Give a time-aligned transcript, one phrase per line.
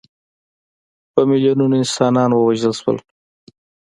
[1.13, 2.97] په میلیونونو انسانان ووژل شول.